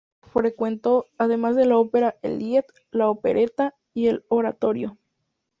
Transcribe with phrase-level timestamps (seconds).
[0.33, 4.97] Frecuentó, además de la ópera, el Lied, la opereta y el oratorio.